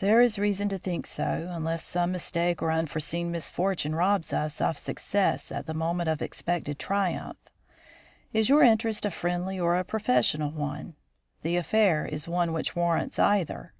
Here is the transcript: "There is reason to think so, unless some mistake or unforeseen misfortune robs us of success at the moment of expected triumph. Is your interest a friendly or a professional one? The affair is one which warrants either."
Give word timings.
"There 0.00 0.20
is 0.20 0.38
reason 0.38 0.68
to 0.68 0.76
think 0.76 1.06
so, 1.06 1.48
unless 1.50 1.82
some 1.82 2.12
mistake 2.12 2.60
or 2.60 2.70
unforeseen 2.70 3.30
misfortune 3.30 3.94
robs 3.94 4.30
us 4.30 4.60
of 4.60 4.76
success 4.76 5.50
at 5.50 5.64
the 5.64 5.72
moment 5.72 6.10
of 6.10 6.20
expected 6.20 6.78
triumph. 6.78 7.38
Is 8.34 8.50
your 8.50 8.62
interest 8.62 9.06
a 9.06 9.10
friendly 9.10 9.58
or 9.58 9.78
a 9.78 9.84
professional 9.84 10.50
one? 10.50 10.96
The 11.40 11.56
affair 11.56 12.04
is 12.04 12.28
one 12.28 12.52
which 12.52 12.76
warrants 12.76 13.18
either." 13.18 13.72